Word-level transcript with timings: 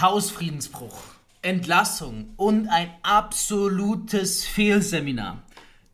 Hausfriedensbruch, 0.00 0.96
Entlassung 1.42 2.30
und 2.36 2.68
ein 2.68 2.88
absolutes 3.02 4.44
Fehlseminar. 4.44 5.42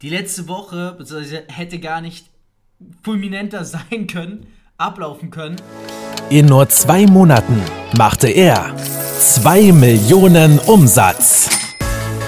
Die 0.02 0.10
letzte 0.10 0.48
Woche 0.48 0.98
hätte 1.48 1.78
gar 1.78 2.00
nicht 2.00 2.26
fulminanter 3.02 3.64
sein 3.64 4.06
können, 4.06 4.46
ablaufen 4.76 5.30
können. 5.30 5.56
In 6.30 6.46
nur 6.46 6.68
zwei 6.68 7.06
Monaten 7.06 7.62
machte 7.96 8.28
er 8.28 8.74
2 8.76 9.72
Millionen 9.72 10.58
Umsatz. 10.58 11.48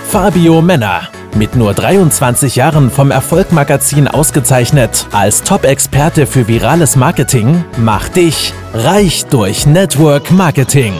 Fabio 0.08 0.62
Männer, 0.62 1.08
mit 1.34 1.56
nur 1.56 1.74
23 1.74 2.56
Jahren 2.56 2.90
vom 2.90 3.10
Erfolgmagazin 3.10 4.08
ausgezeichnet 4.08 5.06
als 5.12 5.42
Top-Experte 5.42 6.26
für 6.26 6.48
virales 6.48 6.96
Marketing, 6.96 7.64
macht 7.76 8.16
dich 8.16 8.54
reich 8.72 9.26
durch 9.26 9.66
Network 9.66 10.30
Marketing. 10.30 10.94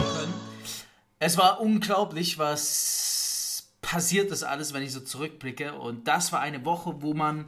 Es 1.19 1.37
war 1.37 1.61
unglaublich, 1.61 2.37
was 2.37 3.69
passiert 3.81 4.31
ist 4.31 4.43
alles, 4.43 4.73
wenn 4.73 4.83
ich 4.83 4.91
so 4.91 4.99
zurückblicke. 4.99 5.73
Und 5.73 6.07
das 6.07 6.31
war 6.31 6.41
eine 6.41 6.65
Woche, 6.65 7.01
wo 7.01 7.13
man 7.13 7.45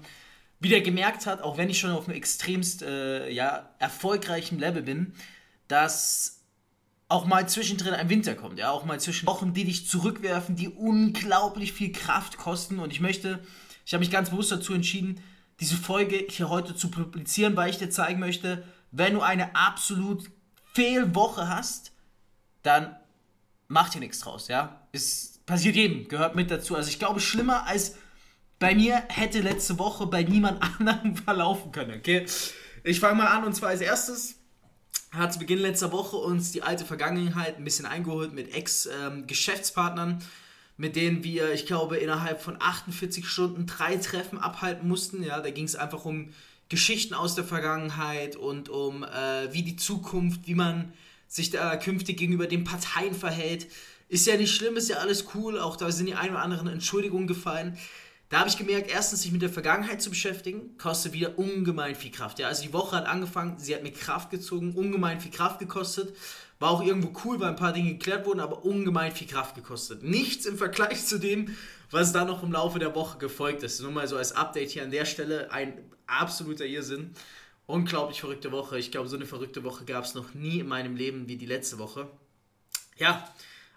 wieder 0.59 0.81
gemerkt 0.81 1.25
hat, 1.25 1.41
auch 1.41 1.57
wenn 1.57 1.69
ich 1.69 1.79
schon 1.79 1.91
auf 1.91 2.07
einem 2.07 2.17
extremst 2.17 2.81
äh, 2.81 3.29
ja, 3.29 3.69
erfolgreichen 3.79 4.59
Level 4.59 4.81
bin, 4.81 5.13
dass 5.67 6.41
auch 7.07 7.25
mal 7.25 7.47
zwischendrin 7.49 7.93
ein 7.93 8.09
Winter 8.09 8.35
kommt, 8.35 8.59
ja, 8.59 8.69
auch 8.69 8.85
mal 8.85 8.99
zwischen 8.99 9.27
Wochen, 9.27 9.53
die 9.53 9.65
dich 9.65 9.87
zurückwerfen, 9.87 10.55
die 10.55 10.69
unglaublich 10.69 11.73
viel 11.73 11.91
Kraft 11.91 12.37
kosten. 12.37 12.79
Und 12.79 12.91
ich 12.91 12.99
möchte, 12.99 13.39
ich 13.85 13.93
habe 13.93 14.01
mich 14.01 14.11
ganz 14.11 14.29
bewusst 14.29 14.51
dazu 14.51 14.73
entschieden, 14.73 15.21
diese 15.59 15.75
Folge 15.75 16.25
hier 16.29 16.49
heute 16.49 16.75
zu 16.75 16.89
publizieren, 16.89 17.55
weil 17.55 17.69
ich 17.69 17.77
dir 17.77 17.89
zeigen 17.89 18.19
möchte, 18.19 18.63
wenn 18.91 19.13
du 19.13 19.21
eine 19.21 19.55
absolut 19.55 20.29
Fehlwoche 20.73 21.47
hast, 21.47 21.91
dann 22.63 22.95
mach 23.69 23.89
dir 23.89 23.99
nichts 23.99 24.19
draus, 24.19 24.49
ja. 24.49 24.81
Es 24.91 25.39
passiert 25.45 25.77
jedem, 25.77 26.09
gehört 26.09 26.35
mit 26.35 26.51
dazu. 26.51 26.75
Also 26.75 26.89
ich 26.89 26.99
glaube, 26.99 27.21
schlimmer 27.21 27.65
als 27.65 27.95
bei 28.59 28.75
mir 28.75 29.03
hätte 29.07 29.39
letzte 29.39 29.79
Woche 29.79 30.05
bei 30.05 30.23
niemand 30.23 30.61
anderem 30.79 31.15
verlaufen 31.15 31.71
können, 31.71 31.97
okay? 31.97 32.25
Ich 32.83 32.99
fange 32.99 33.15
mal 33.15 33.27
an 33.27 33.45
und 33.45 33.53
zwar 33.55 33.69
als 33.69 33.81
erstes 33.81 34.35
hat 35.11 35.33
zu 35.33 35.39
Beginn 35.39 35.59
letzter 35.59 35.91
Woche 35.91 36.17
uns 36.17 36.51
die 36.51 36.61
alte 36.61 36.85
Vergangenheit 36.85 37.57
ein 37.57 37.63
bisschen 37.63 37.85
eingeholt 37.85 38.33
mit 38.33 38.53
Ex-Geschäftspartnern, 38.53 40.11
ähm, 40.11 40.17
mit 40.77 40.95
denen 40.95 41.23
wir, 41.23 41.51
ich 41.51 41.65
glaube, 41.65 41.97
innerhalb 41.97 42.41
von 42.41 42.57
48 42.59 43.27
Stunden 43.27 43.65
drei 43.65 43.97
Treffen 43.97 44.37
abhalten 44.37 44.87
mussten. 44.87 45.23
Ja, 45.23 45.39
da 45.41 45.49
ging 45.49 45.65
es 45.65 45.75
einfach 45.75 46.05
um 46.05 46.29
Geschichten 46.69 47.15
aus 47.15 47.33
der 47.33 47.43
Vergangenheit 47.43 48.35
und 48.35 48.69
um 48.69 49.03
äh, 49.03 49.51
wie 49.51 49.63
die 49.63 49.75
Zukunft, 49.77 50.47
wie 50.47 50.55
man 50.55 50.93
sich 51.29 51.51
da 51.51 51.77
künftig 51.77 52.17
gegenüber 52.17 52.47
den 52.47 52.65
Parteien 52.65 53.13
verhält. 53.13 53.67
Ist 54.09 54.27
ja 54.27 54.35
nicht 54.35 54.53
schlimm, 54.53 54.75
ist 54.75 54.89
ja 54.89 54.97
alles 54.97 55.27
cool. 55.35 55.57
Auch 55.57 55.77
da 55.77 55.89
sind 55.91 56.07
die 56.07 56.15
ein 56.15 56.31
oder 56.31 56.41
anderen 56.41 56.67
Entschuldigungen 56.67 57.27
gefallen. 57.27 57.77
Da 58.29 58.39
habe 58.39 58.49
ich 58.49 58.57
gemerkt, 58.57 58.91
erstens 58.91 59.23
sich 59.23 59.31
mit 59.31 59.41
der 59.41 59.49
Vergangenheit 59.49 60.03
zu 60.03 60.11
beschäftigen, 60.11 60.77
kostet 60.77 61.13
wieder 61.13 61.39
ungemein 61.39 61.95
viel 61.95 62.11
Kraft. 62.11 62.37
Ja, 62.37 62.47
also 62.47 62.61
die 62.61 62.73
Woche 62.73 62.95
hat 62.95 63.07
angefangen, 63.07 63.57
sie 63.57 63.73
hat 63.73 63.81
mir 63.81 63.91
Kraft 63.91 64.29
gezogen, 64.29 64.73
ungemein 64.73 65.19
viel 65.19 65.31
Kraft 65.31 65.59
gekostet. 65.59 66.15
War 66.59 66.71
auch 66.71 66.83
irgendwo 66.83 67.11
cool, 67.23 67.39
weil 67.39 67.49
ein 67.49 67.55
paar 67.55 67.73
Dinge 67.73 67.93
geklärt 67.93 68.27
wurden, 68.27 68.39
aber 68.39 68.65
ungemein 68.65 69.13
viel 69.13 69.27
Kraft 69.27 69.55
gekostet. 69.55 70.03
Nichts 70.03 70.45
im 70.45 70.57
Vergleich 70.57 71.05
zu 71.05 71.17
dem, 71.17 71.55
was 71.89 72.11
da 72.11 72.25
noch 72.25 72.43
im 72.43 72.51
Laufe 72.51 72.77
der 72.77 72.93
Woche 72.93 73.17
gefolgt 73.17 73.63
ist. 73.63 73.81
Nur 73.81 73.91
mal 73.91 74.07
so 74.07 74.17
als 74.17 74.33
Update 74.33 74.71
hier 74.71 74.83
an 74.83 74.91
der 74.91 75.05
Stelle, 75.05 75.51
ein 75.51 75.73
absoluter 76.05 76.65
Irrsinn. 76.65 77.15
Unglaublich 77.69 78.21
verrückte 78.21 78.51
Woche. 78.51 78.79
Ich 78.79 78.89
glaube, 78.89 79.07
so 79.09 79.15
eine 79.15 79.27
verrückte 79.27 79.63
Woche 79.63 79.85
gab 79.85 80.03
es 80.03 80.15
noch 80.15 80.33
nie 80.33 80.61
in 80.61 80.67
meinem 80.67 80.95
Leben 80.95 81.27
wie 81.27 81.35
die 81.35 81.45
letzte 81.45 81.77
Woche. 81.77 82.07
Ja, 82.97 83.31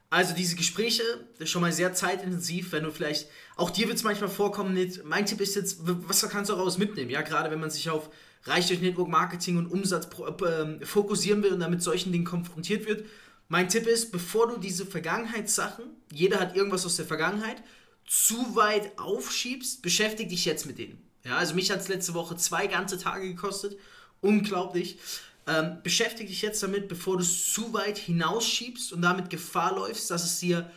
also 0.08 0.34
diese 0.34 0.56
Gespräche, 0.56 1.02
schon 1.44 1.60
mal 1.60 1.74
sehr 1.74 1.92
zeitintensiv, 1.92 2.72
wenn 2.72 2.84
du 2.84 2.90
vielleicht, 2.90 3.28
auch 3.54 3.68
dir 3.68 3.88
wird 3.88 3.98
es 3.98 4.02
manchmal 4.02 4.30
vorkommen, 4.30 4.72
nicht, 4.72 5.04
mein 5.04 5.26
Tipp 5.26 5.42
ist 5.42 5.56
jetzt, 5.56 5.80
was 5.82 6.26
kannst 6.30 6.48
du 6.48 6.54
daraus 6.54 6.78
mitnehmen? 6.78 7.10
Ja, 7.10 7.20
gerade 7.20 7.50
wenn 7.50 7.60
man 7.60 7.68
sich 7.68 7.90
auf 7.90 8.08
Reich 8.44 8.66
durch 8.68 8.80
Network 8.80 9.08
Marketing 9.08 9.58
und 9.58 9.70
Umsatz 9.70 10.08
äh, 10.40 10.86
fokussieren 10.86 11.42
will 11.42 11.52
und 11.52 11.60
damit 11.60 11.82
solchen 11.82 12.12
Dingen 12.12 12.24
konfrontiert 12.24 12.86
wird. 12.86 13.04
Mein 13.48 13.68
Tipp 13.68 13.86
ist, 13.86 14.10
bevor 14.10 14.48
du 14.48 14.56
diese 14.58 14.86
Vergangenheitssachen, 14.86 15.84
jeder 16.10 16.40
hat 16.40 16.56
irgendwas 16.56 16.86
aus 16.86 16.96
der 16.96 17.04
Vergangenheit, 17.04 17.62
zu 18.06 18.56
weit 18.56 18.98
aufschiebst, 18.98 19.82
beschäftige 19.82 20.30
dich 20.30 20.46
jetzt 20.46 20.64
mit 20.64 20.78
denen. 20.78 21.11
Ja, 21.24 21.36
also 21.38 21.54
mich 21.54 21.70
hat 21.70 21.80
es 21.80 21.88
letzte 21.88 22.14
Woche 22.14 22.36
zwei 22.36 22.66
ganze 22.66 22.98
Tage 22.98 23.28
gekostet. 23.28 23.78
Unglaublich. 24.20 24.98
Ähm, 25.46 25.78
beschäftige 25.82 26.28
dich 26.28 26.42
jetzt 26.42 26.62
damit, 26.62 26.88
bevor 26.88 27.16
du 27.16 27.22
es 27.22 27.52
zu 27.52 27.72
weit 27.72 27.98
hinausschiebst 27.98 28.92
und 28.92 29.02
damit 29.02 29.30
Gefahr 29.30 29.74
läufst, 29.74 30.10
dass 30.10 30.24
es 30.24 30.38
dir 30.38 30.70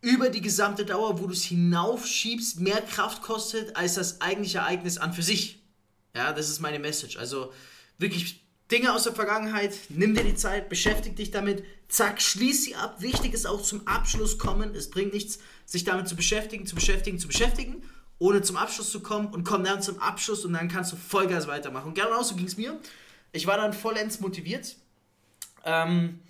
über 0.00 0.28
die 0.28 0.40
gesamte 0.40 0.84
Dauer, 0.84 1.20
wo 1.20 1.26
du 1.26 1.32
es 1.32 1.44
hinaufschiebst, 1.44 2.60
mehr 2.60 2.80
Kraft 2.80 3.22
kostet 3.22 3.74
als 3.74 3.94
das 3.94 4.20
eigentliche 4.20 4.58
Ereignis 4.58 4.98
an 4.98 5.12
für 5.12 5.22
sich. 5.22 5.62
Ja, 6.14 6.32
das 6.32 6.48
ist 6.48 6.60
meine 6.60 6.78
Message. 6.78 7.16
Also 7.16 7.52
wirklich 7.98 8.40
Dinge 8.70 8.92
aus 8.92 9.04
der 9.04 9.14
Vergangenheit, 9.14 9.76
nimm 9.88 10.14
dir 10.14 10.24
die 10.24 10.34
Zeit, 10.34 10.68
beschäftige 10.68 11.16
dich 11.16 11.30
damit, 11.30 11.64
zack, 11.88 12.20
schließ 12.20 12.64
sie 12.64 12.74
ab. 12.74 13.00
Wichtig 13.00 13.32
ist 13.32 13.46
auch 13.46 13.62
zum 13.62 13.86
Abschluss 13.86 14.38
kommen. 14.38 14.74
Es 14.74 14.90
bringt 14.90 15.12
nichts, 15.12 15.38
sich 15.64 15.84
damit 15.84 16.08
zu 16.08 16.16
beschäftigen, 16.16 16.66
zu 16.66 16.74
beschäftigen, 16.74 17.18
zu 17.18 17.26
beschäftigen, 17.26 17.82
ohne 18.18 18.42
zum 18.42 18.56
Abschluss 18.56 18.90
zu 18.90 19.00
kommen 19.00 19.28
und 19.28 19.44
komm 19.44 19.64
dann 19.64 19.82
zum 19.82 20.00
Abschluss 20.00 20.44
und 20.44 20.54
dann 20.54 20.68
kannst 20.68 20.92
du 20.92 20.96
Vollgas 20.96 21.46
weitermachen. 21.46 21.88
Und 21.88 21.94
genauso 21.94 22.34
ging 22.34 22.46
es 22.46 22.56
mir. 22.56 22.78
Ich 23.32 23.46
war 23.46 23.56
dann 23.56 23.72
vollends 23.72 24.20
motiviert. 24.20 24.76
Ähm, 25.64 26.20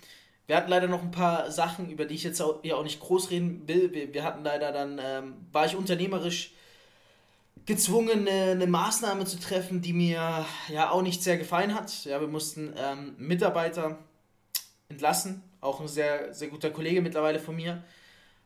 wir 0.47 0.55
hatten 0.55 0.69
leider 0.69 0.87
noch 0.87 1.01
ein 1.01 1.11
paar 1.11 1.51
Sachen, 1.51 1.89
über 1.89 2.05
die 2.05 2.15
ich 2.15 2.23
jetzt 2.23 2.41
auch, 2.41 2.63
ja 2.63 2.75
auch 2.75 2.83
nicht 2.83 2.99
groß 2.99 3.31
reden 3.31 3.67
will. 3.67 3.93
Wir, 3.93 4.13
wir 4.13 4.23
hatten 4.23 4.43
leider 4.43 4.71
dann, 4.71 4.99
ähm, 5.01 5.33
war 5.51 5.65
ich 5.65 5.75
unternehmerisch 5.75 6.53
gezwungen, 7.65 8.27
eine, 8.27 8.51
eine, 8.51 8.67
Maßnahme 8.67 9.25
zu 9.25 9.39
treffen, 9.39 9.81
die 9.81 9.91
mir 9.91 10.45
ja 10.69 10.89
auch 10.89 11.01
nicht 11.01 11.21
sehr 11.21 11.37
gefallen 11.37 11.75
hat. 11.75 12.05
Ja, 12.05 12.21
wir 12.21 12.27
mussten 12.27 12.73
ähm, 12.77 13.15
Mitarbeiter 13.17 13.97
entlassen, 14.87 15.43
auch 15.59 15.81
ein 15.81 15.87
sehr, 15.87 16.33
sehr 16.33 16.47
guter 16.47 16.69
Kollege 16.69 17.01
mittlerweile 17.01 17.39
von 17.39 17.55
mir. 17.55 17.83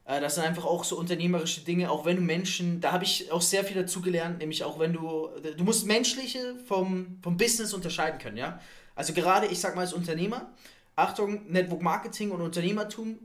Äh, 0.06 0.22
das 0.22 0.36
sind 0.36 0.44
einfach 0.44 0.66
auch 0.66 0.84
so 0.84 0.98
unternehmerische 0.98 1.62
Dinge, 1.62 1.92
auch 1.92 2.06
wenn 2.06 2.18
du 2.18 2.22
Menschen, 2.22 2.82
da 2.82 2.92
habe 2.92 3.04
ich 3.04 3.32
auch 3.32 3.42
sehr 3.42 3.64
viel 3.64 3.76
dazu 3.76 4.02
gelernt, 4.02 4.40
nämlich 4.40 4.64
auch 4.64 4.80
wenn 4.80 4.94
du, 4.94 5.30
du 5.58 5.64
musst 5.64 5.86
menschliche 5.86 6.56
vom, 6.68 7.20
vom 7.22 7.38
Business 7.38 7.74
unterscheiden 7.74 8.20
können, 8.20 8.38
ja. 8.38 8.60
Also 8.96 9.14
gerade, 9.14 9.48
ich 9.48 9.60
sag 9.60 9.76
mal 9.76 9.82
als 9.82 9.94
Unternehmer, 9.94 10.52
Achtung, 10.96 11.50
Network 11.52 11.82
Marketing 11.82 12.32
und 12.32 12.42
Unternehmertum 12.42 13.18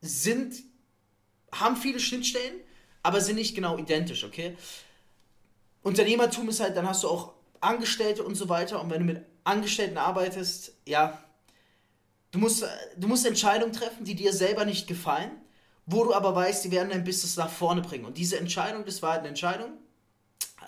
sind, 0.00 0.54
haben 1.52 1.76
viele 1.76 1.98
Schnittstellen, 1.98 2.60
aber 3.02 3.20
sind 3.20 3.36
nicht 3.36 3.54
genau 3.54 3.78
identisch, 3.78 4.24
okay? 4.24 4.56
Unternehmertum 5.82 6.48
ist 6.48 6.60
halt, 6.60 6.76
dann 6.76 6.88
hast 6.88 7.04
du 7.04 7.08
auch 7.08 7.34
Angestellte 7.60 8.22
und 8.22 8.34
so 8.34 8.48
weiter 8.48 8.82
und 8.82 8.90
wenn 8.90 9.06
du 9.06 9.12
mit 9.12 9.22
Angestellten 9.44 9.98
arbeitest, 9.98 10.74
ja, 10.86 11.22
du 12.30 12.38
musst, 12.38 12.64
du 12.96 13.08
musst 13.08 13.26
Entscheidungen 13.26 13.72
treffen, 13.72 14.04
die 14.04 14.14
dir 14.14 14.32
selber 14.32 14.64
nicht 14.64 14.86
gefallen 14.86 15.30
wo 15.86 16.04
du 16.04 16.14
aber 16.14 16.34
weißt, 16.34 16.64
die 16.64 16.70
werden 16.70 16.90
dein 16.90 17.04
Business 17.04 17.36
nach 17.36 17.50
vorne 17.50 17.82
bringen. 17.82 18.04
Und 18.04 18.16
diese 18.16 18.38
Entscheidung, 18.38 18.84
das 18.84 19.02
war 19.02 19.12
halt 19.12 19.20
eine 19.20 19.28
Entscheidung, 19.28 19.72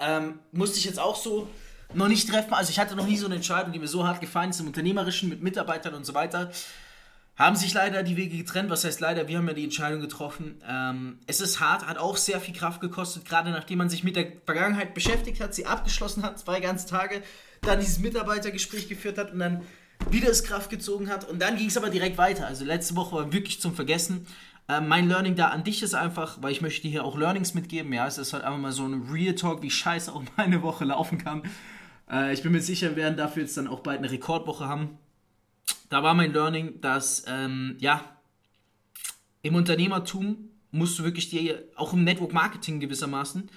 ähm, 0.00 0.40
musste 0.52 0.78
ich 0.78 0.84
jetzt 0.84 0.98
auch 0.98 1.16
so 1.16 1.48
noch 1.94 2.08
nicht 2.08 2.28
treffen. 2.28 2.52
Also 2.52 2.70
ich 2.70 2.78
hatte 2.78 2.96
noch 2.96 3.06
nie 3.06 3.16
so 3.16 3.26
eine 3.26 3.36
Entscheidung, 3.36 3.72
die 3.72 3.78
mir 3.78 3.88
so 3.88 4.06
hart 4.06 4.20
gefallen 4.20 4.50
ist 4.50 4.60
im 4.60 4.66
Unternehmerischen 4.66 5.28
mit 5.28 5.42
Mitarbeitern 5.42 5.94
und 5.94 6.04
so 6.04 6.14
weiter. 6.14 6.50
Haben 7.36 7.56
sich 7.56 7.74
leider 7.74 8.02
die 8.02 8.16
Wege 8.16 8.38
getrennt. 8.38 8.70
Was 8.70 8.84
heißt 8.84 9.00
leider? 9.00 9.28
Wir 9.28 9.38
haben 9.38 9.46
ja 9.46 9.54
die 9.54 9.64
Entscheidung 9.64 10.00
getroffen. 10.00 10.60
Ähm, 10.66 11.18
es 11.26 11.40
ist 11.40 11.60
hart, 11.60 11.86
hat 11.86 11.98
auch 11.98 12.16
sehr 12.16 12.40
viel 12.40 12.54
Kraft 12.54 12.80
gekostet, 12.80 13.26
gerade 13.26 13.50
nachdem 13.50 13.78
man 13.78 13.90
sich 13.90 14.04
mit 14.04 14.16
der 14.16 14.32
Vergangenheit 14.46 14.94
beschäftigt 14.94 15.40
hat, 15.40 15.54
sie 15.54 15.66
abgeschlossen 15.66 16.22
hat, 16.22 16.38
zwei 16.38 16.60
ganze 16.60 16.88
Tage, 16.88 17.22
dann 17.60 17.78
dieses 17.78 17.98
Mitarbeitergespräch 17.98 18.88
geführt 18.88 19.18
hat 19.18 19.32
und 19.32 19.38
dann 19.38 19.62
wieder 20.10 20.30
es 20.30 20.44
Kraft 20.44 20.70
gezogen 20.70 21.10
hat. 21.10 21.28
Und 21.28 21.40
dann 21.40 21.56
ging 21.56 21.68
es 21.68 21.76
aber 21.76 21.90
direkt 21.90 22.16
weiter. 22.16 22.46
Also 22.46 22.64
letzte 22.64 22.96
Woche 22.96 23.14
war 23.14 23.32
wirklich 23.32 23.60
zum 23.60 23.74
Vergessen. 23.74 24.26
Äh, 24.68 24.80
mein 24.80 25.08
Learning 25.08 25.36
da 25.36 25.48
an 25.48 25.64
dich 25.64 25.82
ist 25.82 25.94
einfach, 25.94 26.38
weil 26.42 26.52
ich 26.52 26.60
möchte 26.60 26.82
dir 26.82 26.90
hier 26.90 27.04
auch 27.04 27.16
Learnings 27.16 27.54
mitgeben. 27.54 27.92
Ja, 27.92 28.06
es 28.06 28.18
ist 28.18 28.32
halt 28.32 28.44
einfach 28.44 28.58
mal 28.58 28.72
so 28.72 28.84
ein 28.84 29.08
Real 29.10 29.34
Talk, 29.34 29.62
wie 29.62 29.70
scheiße 29.70 30.12
auch 30.12 30.22
meine 30.36 30.62
Woche 30.62 30.84
laufen 30.84 31.18
kann. 31.18 31.42
Äh, 32.10 32.32
ich 32.32 32.42
bin 32.42 32.52
mir 32.52 32.60
sicher, 32.60 32.90
wir 32.90 32.96
werden 32.96 33.16
dafür 33.16 33.42
jetzt 33.42 33.56
dann 33.56 33.68
auch 33.68 33.80
bald 33.80 33.98
eine 33.98 34.10
Rekordwoche 34.10 34.66
haben. 34.66 34.98
Da 35.88 36.02
war 36.02 36.14
mein 36.14 36.32
Learning, 36.32 36.80
dass, 36.80 37.24
ähm, 37.28 37.76
ja, 37.78 38.04
im 39.42 39.54
Unternehmertum 39.54 40.50
musst 40.72 40.98
du 40.98 41.04
wirklich 41.04 41.30
dir, 41.30 41.62
auch 41.76 41.92
im 41.92 42.02
Network 42.02 42.32
Marketing 42.32 42.80
gewissermaßen, 42.80 43.48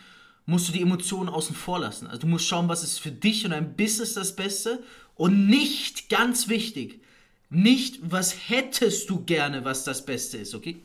musst 0.45 0.67
du 0.67 0.71
die 0.71 0.81
Emotionen 0.81 1.29
außen 1.29 1.55
vor 1.55 1.79
lassen. 1.79 2.07
Also 2.07 2.21
du 2.21 2.27
musst 2.27 2.45
schauen, 2.45 2.69
was 2.69 2.83
ist 2.83 2.99
für 2.99 3.11
dich 3.11 3.45
und 3.45 3.51
dein 3.51 3.75
Business 3.75 4.13
das 4.13 4.35
Beste 4.35 4.83
und 5.15 5.47
nicht, 5.47 6.09
ganz 6.09 6.47
wichtig, 6.47 7.01
nicht, 7.49 7.99
was 8.01 8.49
hättest 8.49 9.09
du 9.09 9.23
gerne, 9.25 9.65
was 9.65 9.83
das 9.83 10.05
Beste 10.05 10.37
ist, 10.37 10.53
okay? 10.53 10.83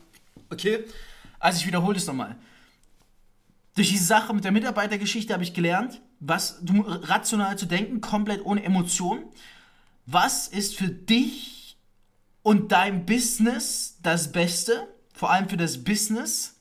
Okay? 0.49 0.85
Also 1.39 1.59
ich 1.59 1.67
wiederhole 1.67 1.97
es 1.97 2.07
nochmal. 2.07 2.35
Durch 3.75 3.89
diese 3.89 4.05
Sache 4.05 4.33
mit 4.33 4.45
der 4.45 4.51
Mitarbeitergeschichte 4.51 5.33
habe 5.33 5.43
ich 5.43 5.53
gelernt, 5.53 6.01
was 6.19 6.59
du 6.61 6.81
rational 6.81 7.57
zu 7.57 7.65
denken, 7.65 7.99
komplett 8.01 8.45
ohne 8.45 8.63
Emotion. 8.63 9.25
Was 10.05 10.47
ist 10.47 10.77
für 10.77 10.87
dich 10.87 11.77
und 12.41 12.71
dein 12.71 13.05
Business 13.05 13.97
das 14.01 14.31
Beste, 14.31 14.87
vor 15.13 15.31
allem 15.31 15.49
für 15.49 15.57
das 15.57 15.83
Business 15.83 16.55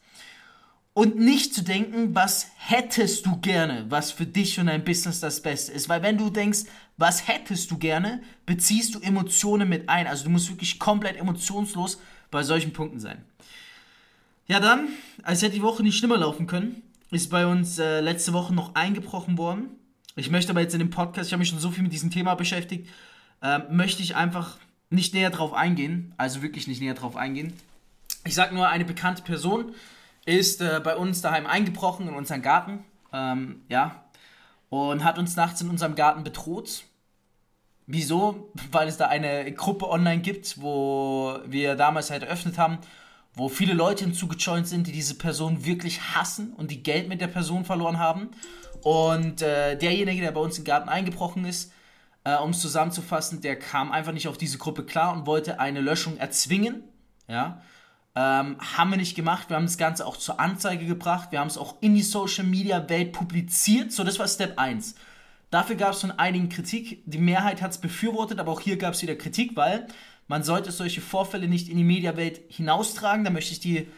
und 0.93 1.17
nicht 1.19 1.55
zu 1.55 1.63
denken, 1.63 2.15
was 2.15 2.49
hättest 2.57 3.27
du 3.27 3.37
gerne, 3.41 3.87
was 3.91 4.11
für 4.11 4.27
dich 4.27 4.59
und 4.59 4.67
dein 4.67 4.85
Business 4.85 5.21
das 5.21 5.43
Beste 5.43 5.73
ist. 5.73 5.89
Weil 5.89 6.03
wenn 6.03 6.17
du 6.17 6.31
denkst, 6.31 6.65
was 6.97 7.29
hättest 7.29 7.71
du 7.71 7.79
gerne, 7.79 8.23
beziehst 8.47 8.95
du 8.95 9.01
Emotionen 9.01 9.69
mit 9.69 9.89
ein. 9.89 10.07
Also 10.07 10.25
du 10.25 10.31
musst 10.31 10.49
wirklich 10.49 10.79
komplett 10.79 11.17
emotionslos 11.17 12.01
bei 12.31 12.43
solchen 12.43 12.73
Punkten 12.73 13.01
sein. 13.01 13.25
Ja 14.47 14.61
dann, 14.61 14.89
als 15.23 15.43
hätte 15.43 15.55
die 15.55 15.63
Woche 15.63 15.83
nicht 15.83 15.97
schlimmer 15.97 16.19
laufen 16.19 16.47
können, 16.47 16.83
ist 17.11 17.31
bei 17.31 17.47
uns 17.47 17.79
äh, 17.79 18.01
letzte 18.01 18.33
Woche 18.33 18.55
noch 18.55 18.75
eingebrochen 18.75 19.39
worden. 19.39 19.71
Ich 20.17 20.31
möchte 20.31 20.51
aber 20.51 20.61
jetzt 20.61 20.75
in 20.75 20.81
dem 20.81 20.91
Podcast, 20.91 21.29
ich 21.29 21.33
habe 21.33 21.41
mich 21.41 21.49
schon 21.49 21.59
so 21.59 21.71
viel 21.71 21.83
mit 21.83 21.93
diesem 21.93 22.11
Thema 22.11 22.35
beschäftigt, 22.35 22.89
äh, 23.43 23.61
möchte 23.71 24.03
ich 24.03 24.17
einfach 24.17 24.59
nicht 24.91 25.15
näher 25.15 25.31
drauf 25.31 25.53
eingehen. 25.53 26.15
Also 26.17 26.43
wirklich 26.43 26.67
nicht 26.67 26.81
näher 26.81 26.95
drauf 26.95 27.17
eingehen. 27.17 27.53
Ich 28.25 28.35
sage 28.35 28.55
nur 28.55 28.69
eine 28.69 28.85
bekannte 28.85 29.23
Person, 29.23 29.75
ist 30.25 30.61
äh, 30.61 30.81
bei 30.83 30.97
uns 30.97 31.21
daheim 31.21 31.47
eingebrochen 31.47 32.09
in 32.09 32.15
unseren 32.15 32.43
Garten. 32.43 32.85
Ähm, 33.13 33.63
ja. 33.69 34.05
Und 34.71 35.05
hat 35.05 35.19
uns 35.19 35.37
nachts 35.37 35.61
in 35.61 35.71
unserem 35.71 35.95
Garten 35.95 36.25
bedroht. 36.25 36.85
Wieso? 37.87 38.51
Weil 38.73 38.89
es 38.89 38.97
da 38.97 39.09
eine 39.09 39.51
Gruppe 39.53 39.89
online 39.89 40.21
gibt, 40.23 40.61
wo 40.61 41.39
wir 41.47 41.77
damals 41.77 42.11
halt 42.11 42.23
eröffnet 42.23 42.59
haben, 42.59 42.79
wo 43.37 43.49
viele 43.49 43.75
Leute 43.75 44.05
hinzugejoint 44.05 44.67
sind, 44.67 44.87
die 44.87 44.93
diese 44.93 45.17
Person 45.17 45.65
wirklich 45.65 46.15
hassen 46.15 46.53
und 46.53 46.71
die 46.71 46.83
Geld 46.83 47.09
mit 47.09 47.21
der 47.21 47.27
Person 47.27 47.65
verloren 47.65 47.99
haben. 47.99 48.31
Und 48.83 49.43
äh, 49.43 49.77
derjenige, 49.77 50.21
der 50.21 50.33
bei 50.33 50.41
uns 50.41 50.59
im 50.59 50.65
Garten 50.65 50.89
eingebrochen 50.89 51.45
ist, 51.45 51.73
äh, 52.25 52.37
um 52.37 52.51
es 52.51 52.61
zusammenzufassen, 52.61 53.41
der 53.41 53.59
kam 53.59 53.93
einfach 53.93 54.13
nicht 54.13 54.29
auf 54.29 54.39
diese 54.39 54.59
Gruppe 54.59 54.85
klar 54.85 55.13
und 55.13 55.27
wollte 55.27 55.59
eine 55.59 55.81
Löschung 55.81 56.17
erzwingen. 56.17 56.85
Ja. 57.29 57.63
Ähm, 58.17 58.57
haben 58.61 58.91
wir 58.91 58.97
nicht 58.97 59.17
gemacht. 59.17 59.51
Wir 59.51 59.57
haben 59.57 59.67
das 59.67 59.79
Ganze 59.79 60.07
auch 60.07 60.17
zur 60.17 60.39
Anzeige 60.39 60.87
gebracht. 60.87 61.33
Wir 61.33 61.41
haben 61.41 61.49
es 61.49 61.59
auch 61.59 61.77
in 61.81 61.95
die 61.95 62.03
Social 62.03 62.45
Media 62.45 62.89
Welt 62.89 63.13
publiziert. 63.13 63.91
So, 63.93 64.05
das 64.05 64.19
war 64.19 64.29
Step 64.29 64.59
1. 64.59 64.95
Dafür 65.51 65.77
gab 65.77 65.93
es 65.93 66.01
von 66.01 66.13
einigen 66.13 66.49
Kritik. 66.49 67.03
Die 67.07 67.19
Mehrheit 67.19 67.63
hat 67.63 67.73
es 67.73 67.79
befürwortet, 67.79 68.39
aber 68.39 68.53
auch 68.53 68.61
hier 68.61 68.77
gab 68.77 68.95
es 68.95 69.03
wieder 69.03 69.17
Kritik, 69.17 69.57
weil 69.57 69.87
man 70.29 70.43
sollte 70.43 70.73
solche 70.73 71.01
Vorfälle 71.01 71.49
nicht 71.49 71.69
in 71.69 71.77
die 71.77 71.85
Mediawelt 71.85 72.41
hinaustragen. 72.49 73.25
Da 73.25 73.31
möchte 73.31 73.53
ich 73.53 73.61
die, 73.61 73.89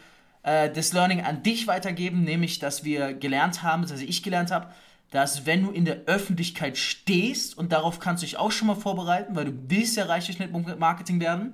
äh, 0.43 0.71
das 0.71 0.93
Learning 0.93 1.21
an 1.21 1.43
dich 1.43 1.67
weitergeben, 1.67 2.23
nämlich, 2.23 2.59
dass 2.59 2.83
wir 2.83 3.13
gelernt 3.13 3.63
haben, 3.63 3.83
also 3.83 3.95
ich 3.95 4.23
gelernt 4.23 4.51
habe, 4.51 4.67
dass 5.11 5.45
wenn 5.45 5.63
du 5.63 5.71
in 5.71 5.85
der 5.85 6.01
Öffentlichkeit 6.05 6.77
stehst, 6.77 7.57
und 7.57 7.71
darauf 7.71 7.99
kannst 7.99 8.23
du 8.23 8.25
dich 8.25 8.37
auch 8.37 8.51
schon 8.51 8.67
mal 8.67 8.75
vorbereiten, 8.75 9.35
weil 9.35 9.45
du 9.45 9.53
willst 9.67 9.95
ja 9.95 10.05
reiches 10.05 10.37
Marketing 10.77 11.19
werden, 11.19 11.53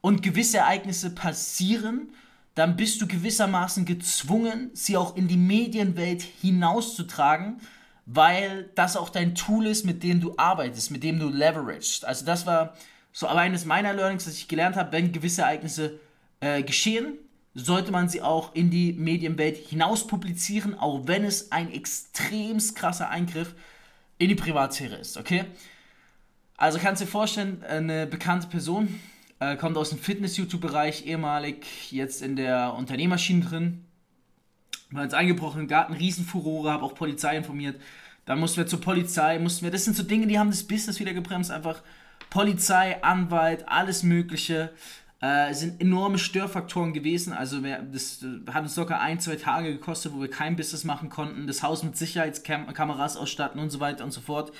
und 0.00 0.22
gewisse 0.22 0.58
Ereignisse 0.58 1.10
passieren, 1.10 2.12
dann 2.54 2.76
bist 2.76 3.00
du 3.00 3.06
gewissermaßen 3.06 3.86
gezwungen, 3.86 4.70
sie 4.74 4.96
auch 4.96 5.16
in 5.16 5.26
die 5.26 5.36
Medienwelt 5.36 6.22
hinauszutragen, 6.22 7.60
weil 8.04 8.70
das 8.74 8.96
auch 8.96 9.08
dein 9.08 9.34
Tool 9.34 9.66
ist, 9.66 9.86
mit 9.86 10.02
dem 10.02 10.20
du 10.20 10.34
arbeitest, 10.36 10.90
mit 10.90 11.02
dem 11.02 11.18
du 11.18 11.28
leveragest. 11.28 12.04
Also 12.04 12.26
das 12.26 12.46
war 12.46 12.74
so 13.12 13.26
eines 13.26 13.64
meiner 13.64 13.92
Learnings, 13.92 14.24
dass 14.24 14.34
ich 14.34 14.48
gelernt 14.48 14.76
habe, 14.76 14.92
wenn 14.92 15.12
gewisse 15.12 15.42
Ereignisse 15.42 16.00
äh, 16.40 16.62
geschehen, 16.62 17.18
sollte 17.54 17.92
man 17.92 18.08
sie 18.08 18.22
auch 18.22 18.54
in 18.54 18.70
die 18.70 18.94
Medienwelt 18.94 19.56
hinaus 19.56 20.06
publizieren, 20.06 20.78
auch 20.78 21.06
wenn 21.06 21.24
es 21.24 21.52
ein 21.52 21.70
extrem 21.70 22.58
krasser 22.74 23.10
Eingriff 23.10 23.54
in 24.18 24.28
die 24.28 24.34
Privatsphäre 24.34 24.96
ist, 24.96 25.18
okay? 25.18 25.44
Also 26.56 26.78
kannst 26.78 27.02
du 27.02 27.04
dir 27.04 27.10
vorstellen, 27.10 27.62
eine 27.64 28.06
bekannte 28.06 28.46
Person, 28.46 29.00
äh, 29.40 29.56
kommt 29.56 29.76
aus 29.76 29.90
dem 29.90 29.98
Fitness-YouTube-Bereich, 29.98 31.06
ehemalig 31.06 31.90
jetzt 31.90 32.22
in 32.22 32.36
der 32.36 32.74
Unternehmerschiene 32.74 33.44
drin. 33.44 33.84
War 34.90 35.02
jetzt 35.02 35.14
eingebrochen 35.14 35.62
im 35.62 35.68
Garten, 35.68 35.94
Riesenfurore, 35.94 36.70
habe 36.70 36.84
auch 36.84 36.94
Polizei 36.94 37.36
informiert. 37.36 37.80
Dann 38.24 38.38
mussten 38.38 38.58
wir 38.58 38.66
zur 38.66 38.80
Polizei, 38.80 39.38
mussten 39.38 39.64
wir, 39.64 39.72
das 39.72 39.84
sind 39.84 39.96
so 39.96 40.04
Dinge, 40.04 40.28
die 40.28 40.38
haben 40.38 40.50
das 40.50 40.62
Business 40.62 41.00
wieder 41.00 41.12
gebremst, 41.12 41.50
einfach 41.50 41.82
Polizei, 42.32 43.02
Anwalt, 43.02 43.68
alles 43.68 44.02
Mögliche. 44.02 44.70
Äh, 45.20 45.52
sind 45.52 45.82
enorme 45.82 46.16
Störfaktoren 46.16 46.94
gewesen. 46.94 47.34
Also 47.34 47.62
wir, 47.62 47.82
das 47.82 48.24
hat 48.50 48.62
uns 48.62 48.74
locker 48.74 49.00
ein, 49.00 49.20
zwei 49.20 49.36
Tage 49.36 49.70
gekostet, 49.70 50.14
wo 50.14 50.20
wir 50.22 50.30
kein 50.30 50.56
Business 50.56 50.84
machen 50.84 51.10
konnten. 51.10 51.46
Das 51.46 51.62
Haus 51.62 51.82
mit 51.82 51.94
Sicherheitskameras 51.94 53.18
ausstatten 53.18 53.60
und 53.60 53.68
so 53.68 53.80
weiter 53.80 54.02
und 54.02 54.12
so 54.12 54.22
fort. 54.22 54.50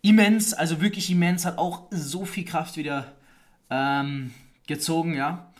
Immens, 0.00 0.54
also 0.54 0.80
wirklich 0.80 1.10
immens, 1.10 1.44
hat 1.44 1.58
auch 1.58 1.88
so 1.90 2.24
viel 2.24 2.44
Kraft 2.44 2.76
wieder 2.76 3.12
ähm, 3.68 4.32
gezogen, 4.68 5.14
ja. 5.14 5.52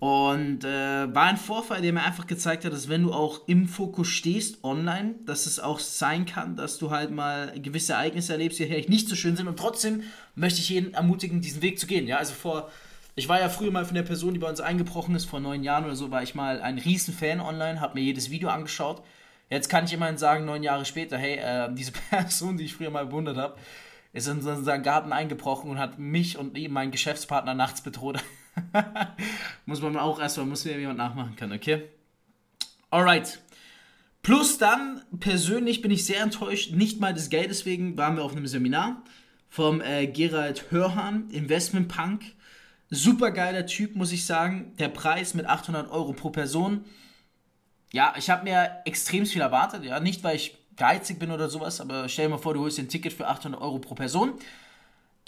Und 0.00 0.64
äh, 0.64 1.12
war 1.12 1.24
ein 1.24 1.36
Vorfall, 1.36 1.82
der 1.82 1.92
mir 1.92 2.04
einfach 2.04 2.28
gezeigt 2.28 2.64
hat, 2.64 2.72
dass 2.72 2.88
wenn 2.88 3.02
du 3.02 3.12
auch 3.12 3.48
im 3.48 3.66
Fokus 3.66 4.06
stehst 4.06 4.62
online, 4.62 5.16
dass 5.26 5.46
es 5.46 5.58
auch 5.58 5.80
sein 5.80 6.24
kann, 6.24 6.54
dass 6.54 6.78
du 6.78 6.92
halt 6.92 7.10
mal 7.10 7.52
gewisse 7.60 7.94
Ereignisse 7.94 8.32
erlebst, 8.32 8.60
die 8.60 8.66
vielleicht 8.66 8.88
nicht 8.88 9.08
so 9.08 9.16
schön 9.16 9.36
sind. 9.36 9.48
Und 9.48 9.58
trotzdem 9.58 10.04
möchte 10.36 10.60
ich 10.60 10.68
jeden 10.68 10.94
ermutigen, 10.94 11.40
diesen 11.40 11.62
Weg 11.62 11.80
zu 11.80 11.88
gehen. 11.88 12.06
Ja, 12.06 12.18
also 12.18 12.32
vor, 12.34 12.70
ich 13.16 13.28
war 13.28 13.40
ja 13.40 13.48
früher 13.48 13.72
mal 13.72 13.84
von 13.84 13.96
der 13.96 14.04
Person, 14.04 14.34
die 14.34 14.38
bei 14.38 14.48
uns 14.48 14.60
eingebrochen 14.60 15.16
ist, 15.16 15.24
vor 15.24 15.40
neun 15.40 15.64
Jahren 15.64 15.84
oder 15.84 15.96
so, 15.96 16.12
war 16.12 16.22
ich 16.22 16.36
mal 16.36 16.60
ein 16.60 16.78
Riesenfan 16.78 17.40
online, 17.40 17.80
habe 17.80 17.98
mir 17.98 18.04
jedes 18.04 18.30
Video 18.30 18.50
angeschaut. 18.50 19.02
Jetzt 19.50 19.68
kann 19.68 19.86
ich 19.86 19.92
immerhin 19.92 20.18
sagen, 20.18 20.44
neun 20.44 20.62
Jahre 20.62 20.84
später, 20.84 21.18
hey, 21.18 21.38
äh, 21.38 21.74
diese 21.74 21.90
Person, 22.10 22.56
die 22.56 22.64
ich 22.64 22.74
früher 22.74 22.90
mal 22.90 23.06
bewundert 23.06 23.36
habe, 23.36 23.56
ist 24.12 24.28
in 24.28 24.38
unseren 24.38 24.82
Garten 24.84 25.12
eingebrochen 25.12 25.70
und 25.70 25.78
hat 25.80 25.98
mich 25.98 26.38
und 26.38 26.56
eben 26.56 26.74
meinen 26.74 26.92
Geschäftspartner 26.92 27.54
nachts 27.54 27.80
bedroht. 27.80 28.22
muss 29.66 29.80
man 29.80 29.96
auch 29.96 30.20
erstmal, 30.20 30.46
muss 30.46 30.64
mir 30.64 30.78
jemand 30.78 30.98
nachmachen 30.98 31.36
können, 31.36 31.52
okay? 31.52 31.84
Alright. 32.90 33.40
Plus 34.22 34.58
dann, 34.58 35.02
persönlich 35.20 35.80
bin 35.80 35.90
ich 35.90 36.04
sehr 36.04 36.22
enttäuscht, 36.22 36.72
nicht 36.72 37.00
mal 37.00 37.14
des 37.14 37.30
Geldes 37.30 37.64
wegen, 37.66 37.96
waren 37.96 38.16
wir 38.16 38.24
auf 38.24 38.32
einem 38.32 38.46
Seminar 38.46 39.02
vom 39.48 39.80
äh, 39.80 40.06
Gerald 40.06 40.70
Hörhan, 40.70 41.30
Investment 41.30 41.88
Punk. 41.88 42.22
Super 42.90 43.30
geiler 43.30 43.66
Typ, 43.66 43.96
muss 43.96 44.12
ich 44.12 44.26
sagen. 44.26 44.72
Der 44.78 44.88
Preis 44.88 45.34
mit 45.34 45.46
800 45.46 45.90
Euro 45.90 46.12
pro 46.12 46.30
Person. 46.30 46.84
Ja, 47.92 48.14
ich 48.16 48.30
habe 48.30 48.44
mir 48.44 48.82
extrem 48.84 49.26
viel 49.26 49.40
erwartet. 49.40 49.84
Ja, 49.84 50.00
nicht, 50.00 50.22
weil 50.24 50.36
ich 50.36 50.56
geizig 50.76 51.18
bin 51.18 51.30
oder 51.30 51.48
sowas, 51.48 51.80
aber 51.80 52.08
stell 52.08 52.26
dir 52.26 52.30
mal 52.30 52.38
vor, 52.38 52.54
du 52.54 52.60
holst 52.60 52.78
dir 52.78 52.82
ein 52.82 52.88
Ticket 52.88 53.12
für 53.12 53.26
800 53.26 53.60
Euro 53.60 53.78
pro 53.78 53.94
Person. 53.94 54.34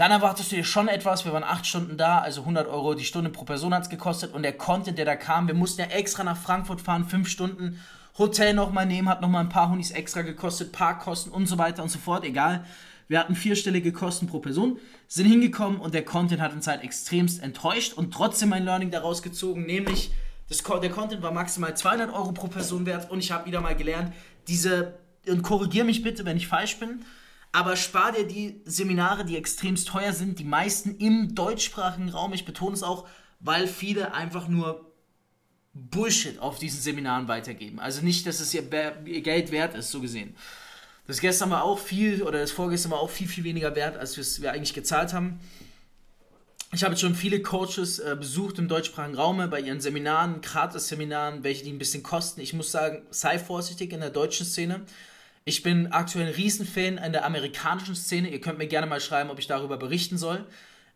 Dann 0.00 0.12
erwartest 0.12 0.50
du 0.50 0.56
dir 0.56 0.64
schon 0.64 0.88
etwas. 0.88 1.26
Wir 1.26 1.34
waren 1.34 1.44
acht 1.44 1.66
Stunden 1.66 1.98
da, 1.98 2.20
also 2.20 2.40
100 2.40 2.66
Euro 2.68 2.94
die 2.94 3.04
Stunde 3.04 3.28
pro 3.28 3.44
Person 3.44 3.74
hat 3.74 3.82
es 3.82 3.90
gekostet. 3.90 4.32
Und 4.32 4.44
der 4.44 4.54
Content, 4.54 4.96
der 4.96 5.04
da 5.04 5.14
kam, 5.14 5.46
wir 5.46 5.52
mussten 5.52 5.82
ja 5.82 5.88
extra 5.88 6.24
nach 6.24 6.38
Frankfurt 6.38 6.80
fahren, 6.80 7.04
fünf 7.04 7.28
Stunden. 7.28 7.78
Hotel 8.16 8.54
nochmal 8.54 8.86
nehmen, 8.86 9.10
hat 9.10 9.20
nochmal 9.20 9.44
ein 9.44 9.50
paar 9.50 9.70
Honis 9.70 9.90
extra 9.90 10.22
gekostet, 10.22 10.72
Parkkosten 10.72 11.30
und 11.30 11.48
so 11.48 11.58
weiter 11.58 11.82
und 11.82 11.90
so 11.90 11.98
fort. 11.98 12.24
Egal. 12.24 12.64
Wir 13.08 13.20
hatten 13.20 13.34
vierstellige 13.34 13.92
Kosten 13.92 14.26
pro 14.26 14.38
Person, 14.38 14.78
sind 15.06 15.26
hingekommen 15.26 15.78
und 15.78 15.92
der 15.92 16.06
Content 16.06 16.40
hat 16.40 16.54
uns 16.54 16.66
halt 16.66 16.82
extremst 16.82 17.42
enttäuscht 17.42 17.92
und 17.92 18.14
trotzdem 18.14 18.54
ein 18.54 18.64
Learning 18.64 18.90
daraus 18.90 19.20
gezogen, 19.20 19.66
nämlich 19.66 20.12
das, 20.48 20.62
der 20.62 20.88
Content 20.88 21.20
war 21.20 21.32
maximal 21.32 21.76
200 21.76 22.10
Euro 22.14 22.32
pro 22.32 22.46
Person 22.46 22.86
wert 22.86 23.10
und 23.10 23.18
ich 23.18 23.32
habe 23.32 23.44
wieder 23.44 23.60
mal 23.60 23.76
gelernt, 23.76 24.14
diese 24.48 24.94
und 25.28 25.42
korrigiere 25.42 25.84
mich 25.84 26.02
bitte, 26.02 26.24
wenn 26.24 26.38
ich 26.38 26.48
falsch 26.48 26.78
bin, 26.78 27.04
aber 27.52 27.76
spar 27.76 28.12
dir 28.12 28.26
die 28.26 28.60
Seminare, 28.64 29.24
die 29.24 29.36
extremst 29.36 29.88
teuer 29.88 30.12
sind, 30.12 30.38
die 30.38 30.44
meisten 30.44 30.96
im 30.98 31.34
deutschsprachigen 31.34 32.10
Raum. 32.10 32.32
Ich 32.32 32.44
betone 32.44 32.74
es 32.74 32.82
auch, 32.82 33.08
weil 33.40 33.66
viele 33.66 34.14
einfach 34.14 34.46
nur 34.46 34.92
Bullshit 35.72 36.38
auf 36.38 36.58
diesen 36.58 36.80
Seminaren 36.80 37.28
weitergeben. 37.28 37.80
Also 37.80 38.02
nicht, 38.02 38.26
dass 38.26 38.40
es 38.40 38.54
ihr, 38.54 38.64
ihr 39.04 39.22
Geld 39.22 39.50
wert 39.50 39.74
ist, 39.74 39.90
so 39.90 40.00
gesehen. 40.00 40.36
Das 41.06 41.20
gestern 41.20 41.50
war 41.50 41.64
auch 41.64 41.78
viel, 41.78 42.22
oder 42.22 42.38
das 42.38 42.52
vorgestern 42.52 42.92
war 42.92 43.00
auch 43.00 43.10
viel, 43.10 43.26
viel 43.26 43.42
weniger 43.42 43.74
wert, 43.74 43.96
als 43.96 44.40
wir 44.40 44.52
eigentlich 44.52 44.74
gezahlt 44.74 45.12
haben. 45.12 45.40
Ich 46.72 46.84
habe 46.84 46.96
schon 46.96 47.16
viele 47.16 47.42
Coaches 47.42 47.98
äh, 47.98 48.14
besucht 48.16 48.60
im 48.60 48.68
deutschsprachigen 48.68 49.16
Raum 49.16 49.50
bei 49.50 49.60
ihren 49.60 49.80
Seminaren, 49.80 50.40
Gratis-Seminaren, 50.40 51.42
welche 51.42 51.64
die 51.64 51.72
ein 51.72 51.78
bisschen 51.78 52.04
kosten. 52.04 52.40
Ich 52.40 52.52
muss 52.52 52.70
sagen, 52.70 53.02
sei 53.10 53.40
vorsichtig 53.40 53.92
in 53.92 53.98
der 53.98 54.10
deutschen 54.10 54.46
Szene. 54.46 54.82
Ich 55.44 55.62
bin 55.62 55.92
aktuell 55.92 56.26
ein 56.26 56.34
Riesenfan 56.34 56.98
in 56.98 57.12
der 57.12 57.24
amerikanischen 57.24 57.94
Szene. 57.94 58.28
Ihr 58.28 58.40
könnt 58.40 58.58
mir 58.58 58.66
gerne 58.66 58.86
mal 58.86 59.00
schreiben, 59.00 59.30
ob 59.30 59.38
ich 59.38 59.46
darüber 59.46 59.78
berichten 59.78 60.18
soll. 60.18 60.46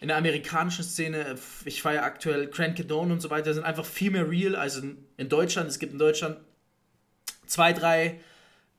In 0.01 0.09
der 0.09 0.17
amerikanischen 0.19 0.85
Szene, 0.85 1.37
ich 1.65 1.81
feiere 1.81 2.03
aktuell 2.03 2.49
Grant 2.49 2.77
Cadone 2.77 3.13
und 3.13 3.21
so 3.21 3.31
weiter, 3.31 3.55
sind 3.55 3.65
einfach 3.65 3.87
viel 3.87 4.11
mehr 4.11 4.29
real 4.29 4.55
als 4.55 4.77
in 4.77 5.29
Deutschland. 5.29 5.69
Es 5.69 5.79
gibt 5.79 5.93
in 5.93 5.99
Deutschland 5.99 6.37
zwei, 7.47 7.73
drei 7.73 8.21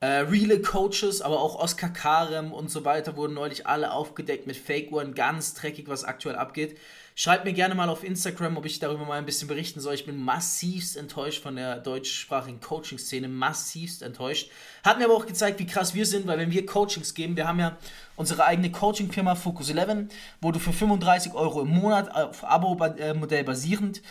äh, 0.01 0.07
reale 0.07 0.61
Coaches, 0.61 1.21
aber 1.21 1.39
auch 1.41 1.55
Oscar 1.55 1.89
Karem 1.89 2.51
und 2.53 2.69
so 2.69 2.85
weiter 2.85 3.15
wurden 3.15 3.33
neulich 3.33 3.65
alle 3.65 3.91
aufgedeckt 3.91 4.45
mit 4.45 4.57
Fake 4.57 4.91
One. 4.91 5.13
Ganz 5.13 5.55
dreckig, 5.55 5.87
was 5.87 6.03
aktuell 6.03 6.35
abgeht. 6.35 6.77
Schreibt 7.17 7.45
mir 7.45 7.53
gerne 7.53 7.75
mal 7.75 7.87
auf 7.87 8.03
Instagram, 8.03 8.57
ob 8.57 8.65
ich 8.65 8.79
darüber 8.79 9.05
mal 9.05 9.17
ein 9.17 9.25
bisschen 9.25 9.47
berichten 9.47 9.79
soll. 9.79 9.93
Ich 9.93 10.05
bin 10.05 10.17
massivst 10.17 10.97
enttäuscht 10.97 11.41
von 11.41 11.55
der 11.55 11.77
deutschsprachigen 11.77 12.59
Coaching-Szene, 12.59 13.29
massivst 13.29 14.01
enttäuscht. 14.01 14.51
Hat 14.83 14.97
mir 14.97 15.05
aber 15.05 15.15
auch 15.15 15.25
gezeigt, 15.25 15.59
wie 15.59 15.65
krass 15.65 15.93
wir 15.93 16.05
sind, 16.05 16.27
weil 16.27 16.37
wenn 16.37 16.51
wir 16.51 16.65
Coachings 16.65 17.13
geben, 17.13 17.37
wir 17.37 17.47
haben 17.47 17.59
ja 17.59 17.77
unsere 18.17 18.43
eigene 18.43 18.69
Coaching-Firma 18.69 19.35
Focus 19.35 19.69
11, 19.69 20.13
wo 20.41 20.51
du 20.51 20.59
für 20.59 20.73
35 20.73 21.33
Euro 21.33 21.61
im 21.61 21.69
Monat 21.69 22.13
auf 22.13 22.43
Abo-Modell 22.43 23.45
basierend 23.45 24.01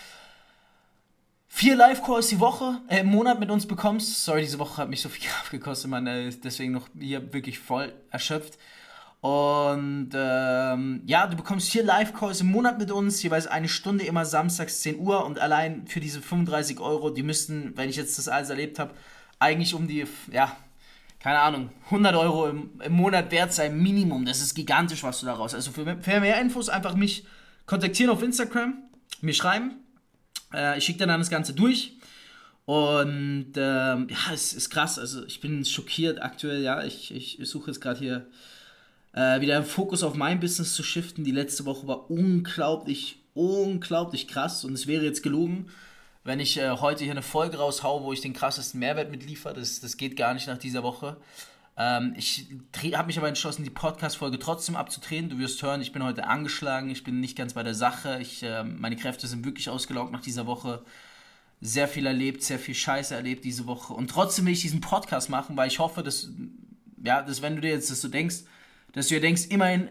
vier 1.55 1.77
Live-Calls 1.77 2.29
die 2.29 2.41
Woche, 2.41 2.81
äh, 2.89 3.01
im 3.01 3.09
Monat 3.09 3.39
mit 3.39 3.51
uns 3.51 3.69
bekommst. 3.69 4.25
Sorry, 4.25 4.41
diese 4.41 4.59
Woche 4.59 4.79
hat 4.79 4.89
mich 4.89 5.03
so 5.03 5.11
viel 5.11 5.25
Kraft 5.29 5.51
gekostet, 5.51 5.91
man, 5.91 6.07
äh, 6.07 6.31
deswegen 6.43 6.73
noch 6.73 6.89
hier 6.99 7.35
wirklich 7.35 7.59
voll 7.59 7.93
erschöpft. 8.11 8.59
Und 9.25 10.11
ähm, 10.13 11.01
ja, 11.07 11.27
du 11.27 11.35
bekommst 11.35 11.71
vier 11.71 11.83
Live-Calls 11.83 12.43
im 12.43 12.49
Monat 12.49 12.79
mit 12.79 12.91
uns, 12.91 13.23
jeweils 13.23 13.47
eine 13.47 13.71
Stunde, 13.71 14.05
immer 14.05 14.27
samstags 14.27 14.83
10 14.83 14.99
Uhr. 14.99 15.25
Und 15.25 15.39
allein 15.39 15.87
für 15.87 15.99
diese 15.99 16.21
35 16.21 16.79
Euro, 16.79 17.09
die 17.09 17.23
müssten, 17.23 17.75
wenn 17.75 17.89
ich 17.89 17.97
jetzt 17.97 18.19
das 18.19 18.29
alles 18.29 18.51
erlebt 18.51 18.79
habe, 18.79 18.93
eigentlich 19.39 19.73
um 19.73 19.89
die, 19.89 20.05
ja, 20.31 20.55
keine 21.21 21.39
Ahnung, 21.39 21.71
100 21.87 22.15
Euro 22.17 22.49
im, 22.49 22.79
im 22.85 22.93
Monat 22.93 23.31
wert 23.31 23.55
sein, 23.55 23.83
Minimum. 23.83 24.27
Das 24.27 24.43
ist 24.43 24.55
gigantisch, 24.55 25.03
was 25.03 25.21
du 25.21 25.25
daraus. 25.25 25.55
Also 25.55 25.71
für, 25.71 25.97
für 26.03 26.21
mehr 26.21 26.39
Infos 26.39 26.69
einfach 26.69 26.95
mich 26.95 27.25
kontaktieren 27.65 28.11
auf 28.11 28.23
Instagram, 28.23 28.75
mir 29.23 29.33
schreiben. 29.33 29.77
Äh, 30.53 30.77
ich 30.77 30.85
schicke 30.85 31.07
dann 31.07 31.19
das 31.19 31.31
Ganze 31.31 31.55
durch. 31.55 31.97
Und 32.67 33.53
ähm, 33.57 34.07
ja, 34.11 34.35
es 34.35 34.53
ist 34.53 34.69
krass. 34.69 34.99
Also 34.99 35.25
ich 35.25 35.41
bin 35.41 35.65
schockiert 35.65 36.23
aktuell. 36.23 36.63
Ja, 36.63 36.85
ich, 36.85 37.11
ich, 37.11 37.41
ich 37.41 37.49
suche 37.49 37.71
jetzt 37.71 37.81
gerade 37.81 37.99
hier 37.99 38.27
äh, 39.15 39.41
wieder 39.41 39.61
den 39.61 39.67
Fokus 39.67 40.03
auf 40.03 40.15
mein 40.15 40.41
Business 40.41 40.75
zu 40.75 40.83
shiften. 40.83 41.25
Die 41.25 41.31
letzte 41.31 41.65
Woche 41.65 41.87
war 41.87 42.11
unglaublich, 42.11 43.23
unglaublich 43.35 44.29
krass 44.29 44.65
und 44.65 44.75
es 44.75 44.87
wäre 44.87 45.05
jetzt 45.05 45.23
gelogen, 45.23 45.71
wenn 46.25 46.41
ich 46.41 46.59
äh, 46.59 46.71
heute 46.71 47.05
hier 47.05 47.13
eine 47.13 47.23
Folge 47.23 47.59
raushaue, 47.59 48.03
wo 48.03 48.13
ich 48.13 48.21
den 48.21 48.33
krassesten 48.33 48.81
Mehrwert 48.81 49.11
mitliefere. 49.11 49.55
Das, 49.55 49.81
das 49.81 49.97
geht 49.97 50.17
gar 50.17 50.35
nicht 50.35 50.47
nach 50.47 50.59
dieser 50.59 50.83
Woche. 50.83 51.17
Ähm, 51.77 52.15
ich 52.17 52.47
habe 52.95 53.07
mich 53.07 53.19
aber 53.19 53.29
entschlossen, 53.29 53.65
die 53.65 53.71
Podcast-Folge 53.71 54.39
trotzdem 54.39 54.75
abzudrehen. 54.75 55.29
Du 55.29 55.39
wirst 55.39 55.63
hören, 55.63 55.81
ich 55.81 55.93
bin 55.93 56.03
heute 56.03 56.27
angeschlagen, 56.27 56.91
ich 56.91 57.05
bin 57.05 57.21
nicht 57.21 57.37
ganz 57.37 57.55
bei 57.55 57.63
der 57.63 57.75
Sache. 57.75 58.19
Ich, 58.21 58.43
äh, 58.43 58.65
meine 58.65 58.97
Kräfte 58.97 59.27
sind 59.27 59.45
wirklich 59.45 59.69
ausgelaugt 59.69 60.13
nach 60.13 60.23
dieser 60.23 60.47
Woche. 60.47 60.83
Sehr 61.61 61.89
viel 61.89 62.07
erlebt, 62.07 62.43
sehr 62.43 62.59
viel 62.59 62.75
Scheiße 62.75 63.15
erlebt 63.15 63.45
diese 63.45 63.67
Woche. 63.67 63.93
Und 63.93 64.11
trotzdem 64.11 64.47
will 64.47 64.53
ich 64.53 64.63
diesen 64.63 64.81
Podcast 64.81 65.31
machen, 65.31 65.57
weil 65.57 65.69
ich 65.69 65.79
hoffe, 65.79 66.03
dass, 66.03 66.31
ja, 67.03 67.23
dass 67.23 67.43
wenn 67.43 67.57
du 67.57 67.61
dir 67.61 67.71
jetzt 67.71 67.91
das 67.91 68.01
so 68.01 68.09
denkst, 68.09 68.45
dass 68.95 69.09
du 69.09 69.15
dir 69.15 69.21
denkst, 69.21 69.47
immerhin 69.51 69.91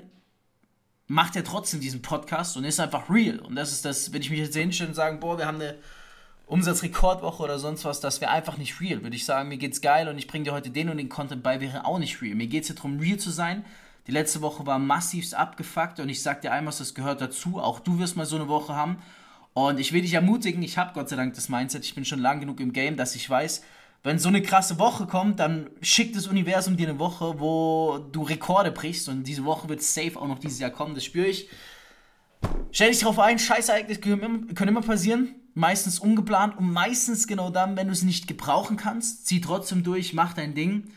macht 1.07 1.35
er 1.35 1.43
trotzdem 1.43 1.79
diesen 1.79 2.01
Podcast 2.01 2.57
und 2.57 2.63
ist 2.63 2.79
einfach 2.79 3.09
real. 3.09 3.39
Und 3.39 3.55
das 3.55 3.71
ist 3.71 3.85
das, 3.85 4.13
wenn 4.13 4.21
ich 4.21 4.29
mich 4.29 4.39
jetzt 4.39 4.55
hinstelle 4.55 4.89
und 4.89 4.95
sagen, 4.95 5.19
boah, 5.19 5.37
wir 5.37 5.45
haben 5.45 5.61
eine 5.61 5.75
Umsatzrekordwoche 6.47 7.43
oder 7.43 7.59
sonst 7.59 7.85
was, 7.85 7.99
das 7.99 8.21
wäre 8.21 8.31
einfach 8.31 8.57
nicht 8.57 8.79
real. 8.79 9.03
Würde 9.03 9.15
ich 9.15 9.25
sagen, 9.25 9.49
mir 9.49 9.57
geht's 9.57 9.81
geil 9.81 10.07
und 10.07 10.17
ich 10.17 10.27
bringe 10.27 10.45
dir 10.45 10.53
heute 10.53 10.69
den 10.69 10.89
und 10.89 10.97
den 10.97 11.09
Content 11.09 11.43
bei, 11.43 11.59
wäre 11.61 11.85
auch 11.85 11.99
nicht 11.99 12.21
real. 12.21 12.35
Mir 12.35 12.47
geht 12.47 12.63
es 12.63 12.67
hier 12.67 12.75
darum, 12.75 12.99
real 12.99 13.17
zu 13.17 13.31
sein. 13.31 13.65
Die 14.07 14.11
letzte 14.11 14.41
Woche 14.41 14.65
war 14.65 14.79
massivst 14.79 15.35
abgefuckt 15.35 15.99
und 15.99 16.09
ich 16.09 16.21
sag 16.21 16.41
dir 16.41 16.51
einmal, 16.51 16.73
das 16.77 16.93
gehört 16.93 17.21
dazu. 17.21 17.59
Auch 17.59 17.79
du 17.79 17.99
wirst 17.99 18.17
mal 18.17 18.25
so 18.25 18.35
eine 18.35 18.47
Woche 18.47 18.75
haben. 18.75 18.97
Und 19.53 19.79
ich 19.79 19.93
will 19.93 20.01
dich 20.01 20.13
ermutigen, 20.13 20.63
ich 20.63 20.77
habe 20.77 20.93
Gott 20.93 21.09
sei 21.09 21.15
Dank 21.15 21.35
das 21.35 21.47
Mindset, 21.47 21.85
ich 21.85 21.93
bin 21.93 22.05
schon 22.05 22.19
lang 22.19 22.39
genug 22.39 22.59
im 22.59 22.73
Game, 22.73 22.97
dass 22.97 23.15
ich 23.15 23.29
weiß, 23.29 23.63
wenn 24.03 24.19
so 24.19 24.27
eine 24.27 24.41
krasse 24.41 24.79
Woche 24.79 25.07
kommt, 25.07 25.39
dann 25.39 25.69
schickt 25.81 26.15
das 26.15 26.27
Universum 26.27 26.75
dir 26.75 26.89
eine 26.89 26.99
Woche, 26.99 27.39
wo 27.39 27.99
du 28.11 28.23
Rekorde 28.23 28.71
brichst 28.71 29.07
und 29.07 29.23
diese 29.23 29.45
Woche 29.45 29.69
wird 29.69 29.81
safe 29.81 30.19
auch 30.19 30.27
noch 30.27 30.39
dieses 30.39 30.59
Jahr 30.59 30.71
kommen, 30.71 30.93
das 30.93 31.05
spüre 31.05 31.27
ich. 31.27 31.49
Stell 32.71 32.91
dich 32.91 32.99
darauf 32.99 33.19
ein, 33.19 33.39
Scheißereignisse 33.39 34.01
können 34.01 34.67
immer 34.67 34.81
passieren, 34.81 35.35
meistens 35.53 35.99
ungeplant 35.99 36.57
und 36.57 36.71
meistens 36.71 37.27
genau 37.27 37.49
dann, 37.49 37.77
wenn 37.77 37.87
du 37.87 37.93
es 37.93 38.03
nicht 38.03 38.27
gebrauchen 38.27 38.75
kannst, 38.75 39.25
zieh 39.25 39.39
trotzdem 39.39 39.83
durch, 39.83 40.13
mach 40.13 40.33
dein 40.33 40.53
Ding 40.53 40.89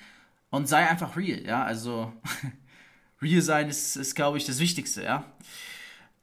und 0.51 0.69
sei 0.69 0.89
einfach 0.89 1.17
real, 1.17 1.47
ja, 1.47 1.63
also 1.63 2.13
real 3.23 3.41
sein 3.41 3.69
ist, 3.69 3.95
ist 3.95 4.17
glaube 4.17 4.39
ich, 4.39 4.47
das 4.47 4.59
Wichtigste, 4.59 5.05
ja. 5.05 5.25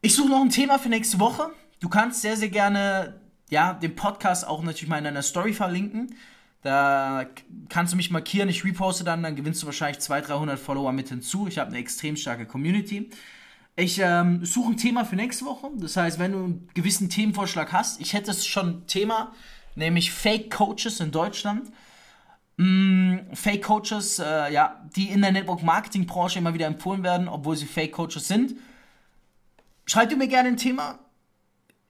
Ich 0.01 0.15
suche 0.15 0.27
noch 0.27 0.41
ein 0.41 0.49
Thema 0.49 0.79
für 0.79 0.89
nächste 0.89 1.17
Woche. 1.21 1.49
Du 1.79 1.87
kannst 1.87 2.21
sehr, 2.21 2.35
sehr 2.35 2.49
gerne, 2.49 3.21
ja, 3.49 3.73
den 3.73 3.95
Podcast 3.95 4.45
auch 4.45 4.61
natürlich 4.61 4.89
mal 4.89 4.97
in 4.97 5.05
deiner 5.05 5.21
Story 5.21 5.53
verlinken. 5.53 6.13
Da 6.63 7.25
kannst 7.67 7.91
du 7.91 7.97
mich 7.97 8.09
markieren, 8.09 8.47
ich 8.47 8.63
reposte 8.63 9.03
dann, 9.03 9.21
dann 9.21 9.35
gewinnst 9.35 9.61
du 9.61 9.65
wahrscheinlich 9.65 9.99
200, 9.99 10.29
300 10.29 10.59
Follower 10.59 10.93
mit 10.93 11.09
hinzu. 11.09 11.45
Ich 11.47 11.59
habe 11.59 11.69
eine 11.69 11.79
extrem 11.79 12.15
starke 12.15 12.45
Community. 12.45 13.09
Ich 13.75 13.99
ähm, 13.99 14.45
suche 14.45 14.71
ein 14.71 14.77
Thema 14.77 15.03
für 15.03 15.17
nächste 15.17 15.45
Woche. 15.45 15.69
Das 15.75 15.97
heißt, 15.97 16.19
wenn 16.19 16.31
du 16.31 16.37
einen 16.37 16.69
gewissen 16.73 17.09
Themenvorschlag 17.09 17.73
hast, 17.73 17.99
ich 17.99 18.13
hätte 18.13 18.33
schon 18.33 18.69
ein 18.69 18.87
Thema, 18.87 19.33
nämlich 19.75 20.11
Fake 20.11 20.51
Coaches 20.51 21.01
in 21.01 21.11
Deutschland. 21.11 21.69
Mm, 22.55 23.17
Fake 23.33 23.63
Coaches, 23.63 24.19
äh, 24.19 24.53
ja, 24.53 24.85
die 24.95 25.09
in 25.09 25.21
der 25.21 25.33
Network 25.33 25.63
Marketing 25.63 26.05
Branche 26.05 26.39
immer 26.39 26.53
wieder 26.53 26.67
empfohlen 26.67 27.03
werden, 27.03 27.27
obwohl 27.27 27.57
sie 27.57 27.65
Fake 27.65 27.91
Coaches 27.91 28.27
sind. 28.27 28.55
Schreib 29.85 30.09
dir 30.09 30.15
mir 30.15 30.29
gerne 30.29 30.49
ein 30.49 30.57
Thema 30.57 30.99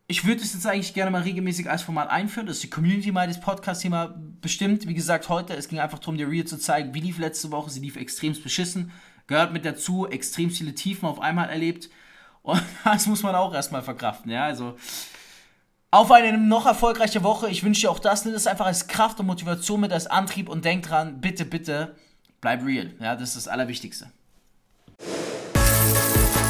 ich 0.08 0.26
würde 0.26 0.42
es 0.42 0.54
jetzt 0.54 0.68
eigentlich 0.68 0.94
gerne 0.94 1.12
mal 1.12 1.22
regelmäßig 1.22 1.70
als 1.70 1.82
Format 1.82 2.10
einführen, 2.10 2.48
dass 2.48 2.60
die 2.60 2.70
Community 2.70 3.12
mal 3.12 3.28
das 3.28 3.40
Podcast-Thema 3.40 4.14
bestimmt. 4.42 4.88
Wie 4.88 4.94
gesagt, 4.94 5.30
heute, 5.30 5.56
es 5.56 5.70
ging 5.70 5.80
einfach 5.80 6.00
darum, 6.00 6.18
dir 6.18 6.30
real 6.30 6.46
zu 6.46 6.58
zeigen, 6.58 6.94
wie 6.94 7.00
lief 7.00 7.18
letzte 7.18 7.52
Woche. 7.52 7.70
Sie 7.70 7.80
lief 7.80 7.96
extrem 7.96 8.34
beschissen. 8.42 8.92
Gehört 9.28 9.54
mit 9.54 9.66
dazu, 9.66 10.08
extrem 10.08 10.52
viele 10.52 10.76
Tiefen 10.76 11.08
auf 11.08 11.22
einmal 11.22 11.50
erlebt. 11.50 11.90
Und 12.42 12.62
das 12.84 13.08
muss 13.08 13.24
man 13.24 13.36
auch 13.36 13.54
erstmal 13.54 13.82
verkraften, 13.82 14.30
ja. 14.30 14.44
Also, 14.44 14.76
auf 15.90 16.12
eine 16.12 16.38
noch 16.38 16.66
erfolgreiche 16.66 17.24
Woche. 17.24 17.50
Ich 17.50 17.64
wünsche 17.64 17.82
dir 17.82 17.92
auch 17.92 18.00
das. 18.00 18.26
Nimm 18.26 18.34
das 18.34 18.48
einfach 18.48 18.66
als 18.66 18.88
Kraft 18.88 19.20
und 19.20 19.28
Motivation 19.28 19.80
mit, 19.80 19.94
als 19.94 20.08
Antrieb 20.08 20.50
und 20.50 20.66
denk 20.66 20.84
dran, 20.84 21.22
bitte, 21.22 21.46
bitte, 21.46 21.96
bleib 22.42 22.66
real. 22.66 22.94
Ja, 23.00 23.16
das 23.16 23.30
ist 23.30 23.38
das 23.38 23.48
Allerwichtigste. 23.48 24.12